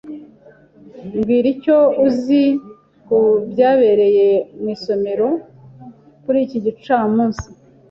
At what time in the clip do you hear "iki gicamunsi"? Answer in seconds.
6.45-7.45